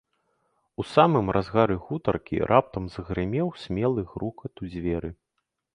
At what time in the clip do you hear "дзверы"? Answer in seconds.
4.75-5.09